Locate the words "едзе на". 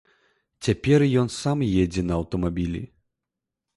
1.83-2.13